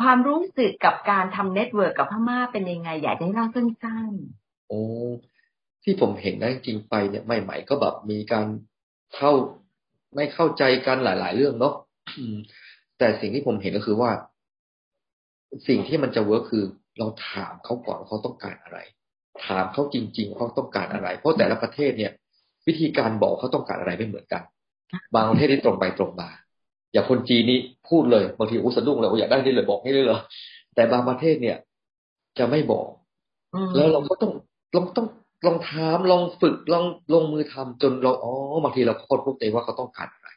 [0.00, 4.80] ความรู้สึกกับการทำ network กับพม่าเป็นยังไง อยากให้เล่าสั้นๆโอ้
[5.84, 8.46] ที่ผมเห็นนะจริงไปเนี่ยใหม่ๆก็แบบมีการ
[9.16, 9.32] เข้า
[10.14, 11.74] ไม่เข้าใจกันหลาย ๆ เรื่องเนาะ
[12.98, 14.10] แต่สิ่งที่ผมเห็นก็คือว่า
[15.68, 16.64] สิ่งที่มันจะ work คือ
[16.98, 18.78] เราถามเขาก่อนเขาต้องการอะไร
[19.44, 22.12] ถามเขาจริง ๆ เขาต้องการอะไร เพราะแต่ละประเทศเนี่ย
[22.66, 24.42] วิธีการบอกเขาต้องการอะไรไม่เหมือนกัน
[25.14, 26.28] บางประเทศที่ตรงไปตรงมา
[26.92, 30.20] อย่างคนจีนนี่พูดเลยบางทีอุสะดุ้งเลยอยากได้นี่เลยบอกให้เลยเหรอ
[30.74, 31.56] แต่บางประเทศเนี่ย
[32.38, 32.88] จะไม่บอก
[33.74, 34.32] แล้วเราก็ต้อง
[34.76, 35.08] ลองต้อง
[35.46, 40.28] ลองถามลองฝึกลองลงมือทำจนเราอ๋อบางทีเราค้นพบเองว่าเขาต้องการอะไร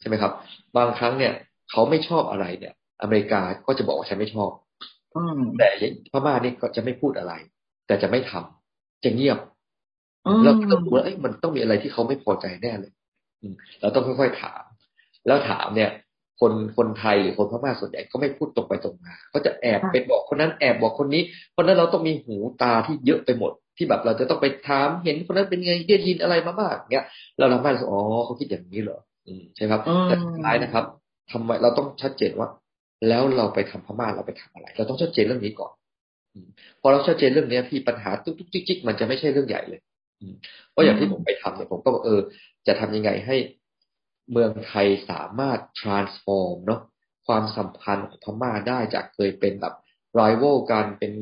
[0.00, 0.32] ใช่ไหมครับ
[0.76, 1.32] บางครั้งเนี่ย
[1.70, 4.50] เขาไม่ชอบอะไรเนี่ย อเมริกาก็จะบอกว่าฉันไม่ชอบ
[5.58, 5.68] แต่
[6.12, 7.32] พม่านี่ก็จะไม่พูดอะไร
[7.86, 9.38] แต่จะไม่ทำจะเงียบ
[10.44, 12.92] แล้วก็ต้องดูว่ามันต้องมีอะไรที่เขาไม่พอใจแน่เลย
[13.80, 14.62] เราต้องค่อยๆถาม
[15.26, 15.90] แล้วถามเนี่ย
[16.40, 27.06] คนคนไทยหรือคนพม่าส่วนใหญ่ก็ไม่พูดตรงไปตรงมาก็จะแอบไปบอกคนนั้นแอบบอกคนนี้ เพราะนั้นเราต้องมีหูตาที่เยอะไปหมด ที่แบบเราจะต้องไปถามเห็นคนนั้นเป็นไงได้ยินอะไรมาบ้างเงี้ย
[27.38, 30.84] เราทำให้เราอ๋อเขาคิดอย่างนี้เหรออืมใช่ครับแต่สุดท้ายนะครับ
[31.32, 32.48] ทำไมเราต้องชัดเจนว่า
[33.08, 35.72] แล้วเราไปทำพม่าเราไปทำอะไร เราต้องชัดเจนเรื่องนี้ก่อน
[36.80, 39.80] พอเราชัดเจนเรื่องนี้พี่ปัญหาตุ๊กตุ๊กจิ๊กมันจะไม่ใช่เรื่องใหญ่เลย
[40.70, 42.20] เพราะอย่างที่ผมไปทำเนี่ยผมก็บอกเออ
[42.66, 43.36] จะทำยังไงให้
[44.32, 46.80] เมืองไทยสามารถ transform เนาะ
[47.26, 49.74] ความสัมพันธ์ของพม่าได้จากเคยเป็นแบบ
[50.20, 51.12] rival กันเป็น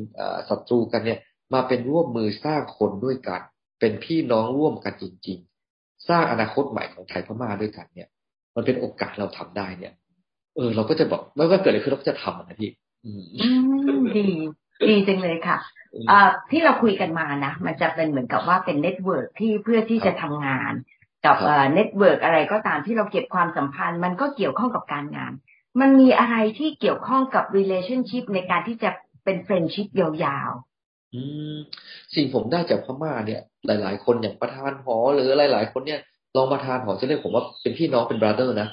[0.49, 1.19] ศัตรูกันเนี่ย
[1.53, 3.41] มาเป็นร่วมมือสร้างคนด้วยกัน
[3.79, 5.39] เป็นพี่น้องร่วมกันจริง
[5.73, 8.09] ๆ สร้างอนาคตใหม่ของไทยพม่าด้วยกันเนี่ย
[8.55, 9.93] มันเป็นโอกาสเราทำได้เนี่ย
[10.57, 12.71] เออ เราก็จะบอกไม่ว่าเกิดอะไรขึ้นเราก็จะทำนะพี่
[13.05, 13.23] อืม
[14.17, 14.27] ดี
[14.89, 15.57] ดีจังเลยค่ะ
[16.09, 16.19] อ่า
[16.51, 20.73] ที่เราคุยกันมานะมันจะเป็นเหมือนกับว่าเป็น network ที่เพื่อที่จะทำงาน
[21.25, 21.37] กับ
[21.73, 25.31] network อะไรก็ตามที่เราเก็บความสัมพันธ์ มันก็เกี่ยวข้องกับการงาน
[25.79, 28.89] มันมีอะไรที่เกี่ยวข้องกับ relationship ในการที่จะ
[29.23, 31.21] เป็น friendship ยาวๆอื
[31.55, 31.57] ม
[32.15, 35.99] สิ่งผมได้จากพม่าเนี่ย หลาย ๆ คนอย่างประธานหอหรือหลาย ๆ คนเนี่ย
[36.35, 38.69] ลองประธานหอจะเรียกผมว่าเป็นพี่น้องเป็น brother นะ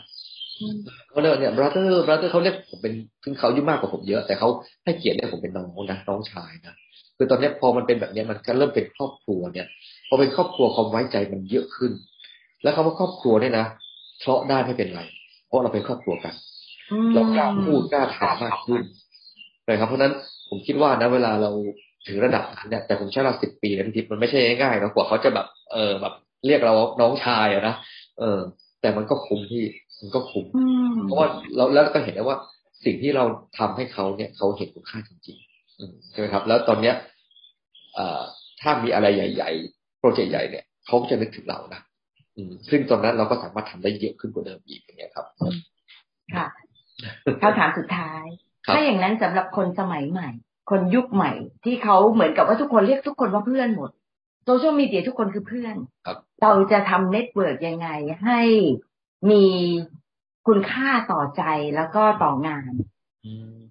[1.10, 2.92] เขาเรียกเนี่ย brother brother เขาเรียกผมเป็น
[3.24, 4.48] ถึงเขาอายุมากกว่าผมเยอะ แต่เขา
[4.84, 6.74] ให้เกียรติเรียกผมเป็นน้องนะน้องชายนะ
[7.16, 9.66] คือตอนนี้พอมันเป็นแบบนี้มันก็เริ่มเป็นครอบครัวเนี่ย
[10.08, 11.92] พอเป็นครอบครัวความไว้ใจมันเยอะขึ้น
[12.62, 13.66] แล้วคำว่าครอบครัวเนี่ยนะ
[14.20, 15.02] เพราะได้ไม่เป็นไร
[15.46, 16.34] เพราะเราเป็นครอบครัวกัน
[17.14, 18.82] เรากล้าพูดกล้าถามมากขึ้น
[19.68, 20.12] นะครับ เพราะนั้น
[20.48, 21.50] ผมคิดว่านะเวลาเรา
[22.06, 26.14] ถึงระดับนั้นเนี่ยแต่ผมใช้เวลาสิบปีนะพี่ทิพย์มันไม่ใช่ง่ายๆนะกว่าเขาจะแบบเออแบบ
[26.46, 27.74] เรียกเราน้องชายอะนะ
[28.18, 28.38] เออ
[28.80, 29.64] แต่มันก็คุ้มที่
[30.00, 30.46] มันก็คุ้ม
[31.04, 32.38] เพราะว่าเราแล้วก็เห็นได้ว่า
[32.84, 33.24] สิ่งที่เรา
[33.58, 36.94] ทำให้เขาเนี่ยเขาเห็นคุณค่าจริงๆใช่ไหมครับ แล้วตอนเนี้ย
[38.60, 41.80] ถ้ามีอะไรใหญ่ ๆ โปรเจกต์ใหญ่เนี่ยเขาจะนึกถึงเรานะ
[42.70, 45.26] ซึ่งตอนนั้นเราก็สามารถทำได้เยอะขึ้นกว่าเดิมอีกอย่างเงี้ยครับ
[46.34, 46.46] ค่ะ
[47.42, 48.24] คำถามสุดท้าย
[48.74, 50.28] ถ้าอย่างนั้นสำหรับคนสมัยใหม่
[50.70, 51.32] คนยุคใหม่
[51.64, 53.90] ที่เขาเหมือนกับว่าทุกคนเรียกทุกคนว่าเพื่อนหมด
[54.44, 55.74] โซเชียลมีเดียทุกคนคือเพื่อน
[56.42, 57.88] เราจะทำ network ยังไง
[58.24, 58.40] ให้
[59.30, 59.44] มี
[60.46, 61.42] คุณค่าต่อใจ
[61.76, 62.72] แล้วก็ต่องาน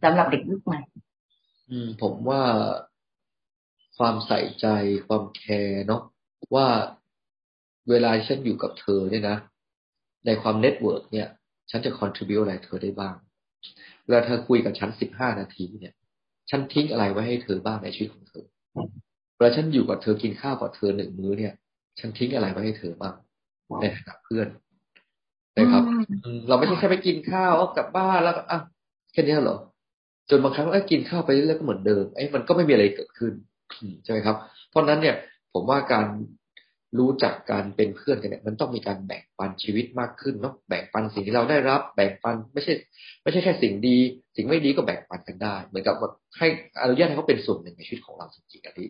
[0.03, 0.81] สำหรับเด็กยุคใหม่
[1.69, 2.41] อืมผมว่า
[3.97, 4.67] ความใส่ใจ
[5.07, 6.01] ความ care เนาะ
[6.55, 6.67] ว่า
[7.89, 9.37] เวลาฉันอยู่กับเธอเนี่ยนะ
[10.25, 11.27] ในความ network เนี่ย
[11.69, 13.15] ฉันจะ contribute อะไรเธอได้บ้าง
[14.05, 15.93] เวลาเธอคุยกับฉันสิบห้านาทีเนี่ย
[16.49, 18.45] ฉันทิ้งอะไรไว้ให้เธอบ้างในชีวิตของเธอ
[19.35, 21.53] เวลาฉันอยู่กับเธอกินข้าวกับเธอหนึ่งมื้อเนี่ย
[21.99, 23.15] ฉันทิ้งอะไรไว้ให้เธอบ้าง
[23.81, 24.47] ในฐานะเพื่อน
[25.57, 25.83] นะครับ
[26.47, 28.59] เราไม่ใช่แค่ไปกินข้าวกลับบ้านแล้วอะ
[29.13, 29.57] แค่นี้เหรอ
[30.29, 33.33] จนบางครั้งไอ้กินข้าวไปเรื่อยๆก็เหมือนเดิมไอ้มันก็ไม่มีอะไรเกิดขึ้น
[34.03, 34.35] ใช่ไหมครับ
[34.69, 35.15] เพราะนั้นเนี่ย
[35.53, 36.07] ผมว่าการ
[36.99, 42.73] รู้จักการเป็นเพื่อนกันเนี่ย มันต้องมีการแบ่งปันชีวิตมากขึ้นเนาะแบ่งปันสิ่งที่เราได้รับ แบ่งปันไม่ใช่
[43.23, 43.97] ไม่ใช่แค่สิ่งดี
[44.35, 46.47] สิ่งไม่ดีก็แบ่งปันกันได้ เหมือนกับว่าให้
[46.81, 48.87] อนุญาตให้เขาเป็นส่วนหนึ่งในชีวิตของเราจริงๆอันนี้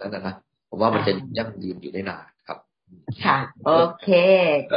[0.00, 0.34] นั่นนะนะ
[0.70, 2.24] ผมว่ามันจะยั่งยืนอยู่ได้นาน
[3.00, 4.08] ครับค่ะ โอเค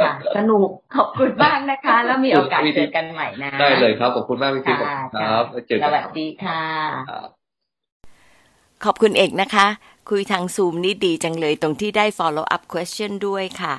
[0.02, 4.74] ค่ะ สนุกขอบคุณมากนะคะ แล้วมีโอกาสเจอกันใหม่นะ ได้เลยครับ ขอบคุณมากพี่ปิ๊
[5.20, 6.62] ครับเจอกันสวัสดีค่ะ
[8.84, 9.66] ขอบคุณเอกนะคะ
[10.10, 13.74] คุยทางซูมนี่ดีจังเลยตรงที่ได้ follow up question ด้วยค่ะ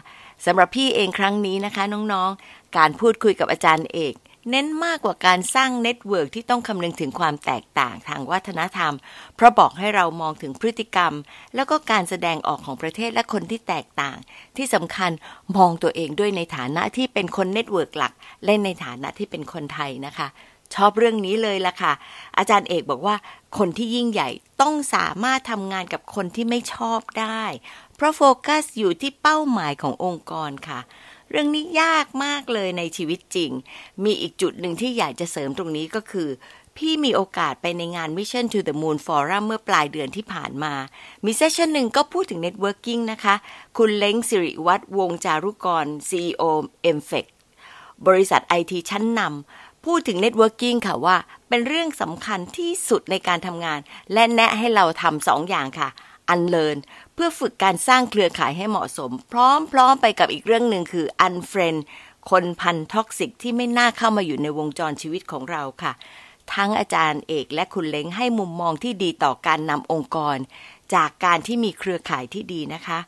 [0.46, 4.14] สำหรับพี่เองครั้งนี้นะคะ น้องๆ การพูดคุยกับอาจารย์เอก
[4.50, 8.94] เน้นมากกว่าการสร้าง network ที่ต้องคำนึงถึงความแตกต่างทางวัฒนธรรม
[9.36, 11.14] เพราะบอกให้เรามองถึงพฤติกรรม
[11.56, 14.18] แล้วก็การแสดงออกของประเทศและคนที่แตกต่าง
[14.58, 15.12] ที่สำคัญ
[15.58, 18.14] มองตัวเองด้วยในฐานะที่เป็นคน network หลัก
[18.46, 20.28] และในฐานะที่เป็นคนไทยนะคะ
[20.76, 21.94] ชอบเรื่องนี้เลยล่ะค่ะ
[22.38, 23.16] อาจารย์เอกบอกว่า
[23.58, 24.30] คนที่ยิ่งใหญ่
[24.62, 27.44] ต้องสามารถทำงานกับคนที่ไม่ชอบได้
[27.96, 30.80] เพราะโฟกัสอยู่ที่เป้าหมายขององค์กรค่ะ
[31.30, 33.52] เรื่องนี้ยากมากเลยในชีวิตจริง
[34.04, 36.30] มีอีกจุดหนึ่งที่อยากจะเสริมตรงนี้ก็คือ
[36.78, 40.74] พี่มีโอกาสไปในงาน Mission to the Moon Forum เมื่อปลายเดือนที่ผ่านมา
[41.26, 43.36] มี session หนึ่งก็พูดถึง Networking นะคะ
[43.78, 46.44] คุณเล้งศิริวัฒน์ วงศ์จารุกร CEO
[46.98, 47.26] m f e c
[48.08, 51.18] บริษัทไอทีชั้นนำพูดถึง networking ค่ะว่า
[51.50, 53.80] เป็นเรื่องสำคัญที่สุดในการทำงาน
[54.14, 55.90] และแนะให้เราทำสองอย่างค่ะ
[56.30, 56.78] unlearn
[57.20, 59.34] เพื่อฝึกการสร้างเครือข่ายให้เหมาะสม พ
[59.78, 61.76] ร้อมๆไปกับอีกเรื่องหนึ่งคือ unfriend
[62.30, 65.94] คนพันธุ์ toxic ที่ไม่น่าเข้ามาอยู่ในวงจรชีวิตของเราค่ะ
[66.54, 70.38] ทั้งอาจารย์เอกและคุณเล้งให้มุมมองที่ดีต่อการนำองค์กร
[70.94, 73.00] จากการที่มีเครือข่ายที่ดีนะคะ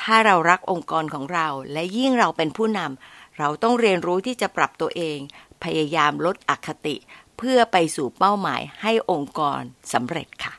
[0.00, 5.18] ถ้าเรารักองค์กรของเรา และยิ่งเราเป็นผู้นำเราต้องเรียนรู้ที่จะปรับตัวเอง
[5.64, 6.96] พยายามลดอคติ
[7.38, 9.60] เพื่อไปสู่เป้าหมายให้องค์กร
[9.92, 10.54] สำเร็จค่ะ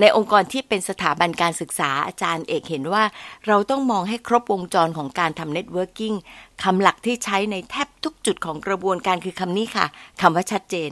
[0.00, 3.04] ในองค์กรที่เป็นสถาบันการศึกษาอาจารย์เอกเห็นว่า
[3.46, 6.14] เราต้องมองให้ครบวงจรของการทำ networking
[6.62, 9.86] คำหลักที่ใช้ในแทบทุกจุดของกระบวนการคือคำนี้ค่ะ
[10.20, 10.90] คำว่าชัดเจน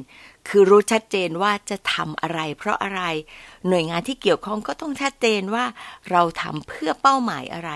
[0.49, 3.03] คือรู้ชัดเจนว่าจะทำอะไร เพราะอะไร
[3.69, 5.65] หน่วยงานที่เกี่ยวข้องก็ต้องชัดเจนว่า
[6.11, 7.71] เราทำเพื่อเป้าหมายอะไร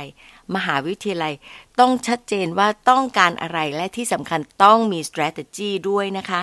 [0.54, 1.34] มหาวิทยาลัย
[1.80, 6.40] ต้องชัดเจนว่าต้องการอะไรและที่สำคัญต้องมี strategy ด้วยนะคะ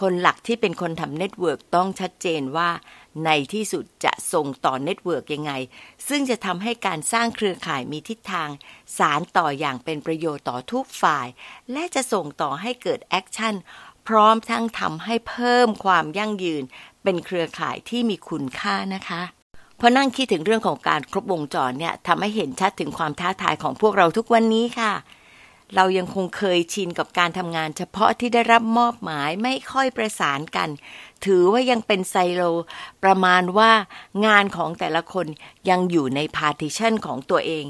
[0.00, 2.70] คนหลักที่เป็นคนทำ network ต้องชัดเจนว่า
[3.24, 5.52] ในที่สุดจะส่งต่อ network ยังไง
[6.08, 8.48] ซึ่งจะทำให้การสร้างเครือข่ายมีทิศทาง
[8.98, 11.26] สานต่ออย่างเป็นประโยชน์ต่อทุกฝ่าย
[11.72, 13.54] และจะส่งต่อให้เกิด action
[14.08, 16.62] พร้อมทั้งทำให้เพิ่มความยั่งยืน
[17.02, 19.22] เป็นเครือข่ายที่มีคุณค่านะคะ
[19.80, 24.92] พอนั่งคิดถึงเรื่องของการครบวงจรเนี่ยทำให้เห็นชัดถึงความท้าทายของพวกเราทุกวันนี้ค่ะ
[25.76, 30.68] เรายังคงเคยชินกับการทำงานเฉพาะที่ได้รับมอบหมายไม่ค่อยประสานกัน
[31.24, 32.42] ถือว่ายังเป็นไซโล
[33.02, 33.72] ประมาณว่า
[34.26, 35.26] งานของแต่ละคน
[35.70, 37.66] ยังอยู่ใน partition ของตัวเอง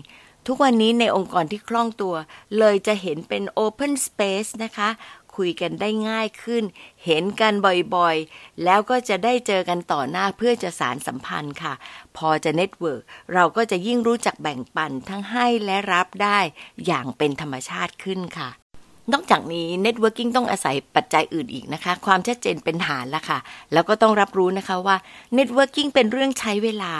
[0.46, 2.14] ทุกวันนี้ในองค์กรที่คล่องตัว
[2.58, 4.88] เลยจะเห็นเป็น Open Space นะคะ
[5.37, 6.64] คุยกันได้ง่ายขึ้น
[7.04, 7.54] เห็นกัน
[7.96, 11.74] บ่อยๆ แล้วก็จะได้เจอกันต่อหน้าเพื่อจะสานสัมพันธ์ค่ะ
[12.16, 13.03] พอจะ network
[13.34, 16.38] เราก็จะยิ่งรู้จักแบ่งปันทั้งให้และรับได้
[16.87, 18.50] อย่างเป็นธรรมชาติขึ้นค่ะ
[19.12, 23.38] นอกจากนี้ networking ต้องอาศัยปัจจัยอื่นอีกนะคะ ความชัดเจนเป็นฐานละค่ะ
[23.73, 24.97] แล้วก็ต้องรับรู้นะคะว่า
[25.38, 26.92] networking เป็นเรื่องใช้เวลา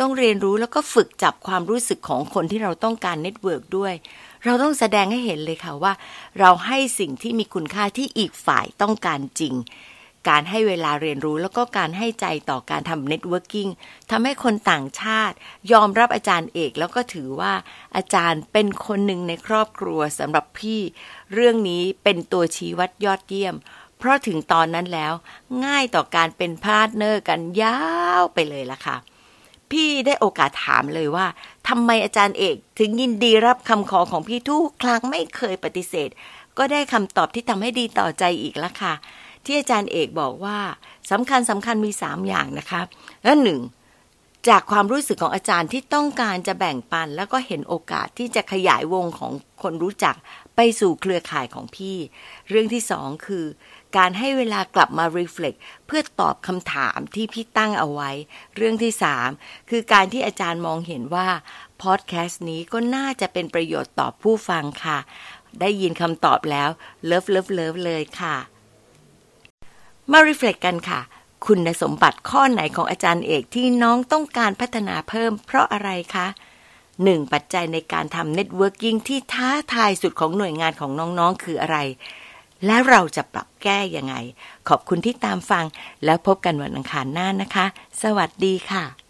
[0.00, 3.94] ต้องเรียนรู้แล้วก็ฝึกจับความรู้สึกของคนที่เราต้องการ network ด้วย
[4.44, 5.92] เราต้องแสดงให้เห็นเลยค่ะว่า
[6.40, 9.54] เราให้สิ่งที่มีคุณค่าที่อีกฝ่ายต้องการจริง
[10.28, 13.68] การให้เวลาเรียนรู้แล้วก็การให้ใจต่อการทำ networking
[14.10, 15.36] ทำให้คนต่างชาติ
[15.72, 17.52] ยอมรับอาจารย์เอก แล้วก็ถือว่า
[17.96, 20.80] อาจารย์เป็นคนหนึ่งในครอบครัวสำหรับพี่
[21.32, 23.54] เรื่องนี้เป็นตัวชี้วัดยอดเยี่ยม
[23.98, 25.12] เพราะถึงตอนนั้นแล้ว
[25.64, 27.78] ง่ายต่อการเป็น partner กันยา
[28.20, 28.96] วไปเลยล่ะค่ะ
[29.70, 31.26] พี่ได้โอกาสถามเลยว่า
[31.68, 36.08] ทำไมอาจารย์เอก ถึงยินดีรับคำขอของพี่ทุกครั้งไม่เคยปฏิเสธ
[36.58, 38.94] ก็ได้คำตอบที่ทำให้ดีต่อใจอีกแล้วค่ะ
[39.46, 40.58] ที่อาจารย์เอกบอกว่า
[41.10, 42.80] สำคัญสำคัญมีสามอย่างนะคะ
[43.24, 43.60] และหนึ่ง
[44.48, 49.32] จากความรู้สึกของอาจารย์ที่ต้องการจะแบ่งปัน แล้วก็เห็นโอกาสที่จะขยายวงของ
[49.62, 50.16] คนรู้จัก
[50.56, 51.96] ไปสู่เครือข่ายของพี่
[52.48, 53.46] เรื่องที่สองคือ
[53.96, 58.10] การให้เวลากลับมา reflect เพื่อตอบคำถามที่พี่ตั้งเอาไว้
[58.56, 59.28] เรื่องที่สาม
[59.70, 61.28] คือการที่อาจารย์มองเห็นว่า
[61.82, 64.98] พอดแคสต์นี้ก็น่าจะเป็นประโยชน์ต่อผู้ฟังค่ะ
[65.60, 66.68] ได้ยินคำตอบแล้ว
[67.04, 68.36] love love love เลยค่ะ
[70.12, 71.00] มา reflect กันค่ะ
[71.46, 76.26] คุณสมบัติข้อไหนของอาจารย์เอกที่น้องต้องการพัฒนาเพิ่มเพราะอะไรคะ
[77.04, 81.78] หนึ่งปัจจัยในการทำ networking ที่ท้าทายสุดของหน่วยงานของน้องๆ คืออะไร
[82.66, 84.14] แล้วเราจะปรับแก้ยังไง
[84.68, 85.64] ขอบคุณที่ตามฟัง
[86.04, 87.66] แล้วพบกันวันอังคารหน้านะคะ
[88.02, 89.05] สวัสดีค่ะ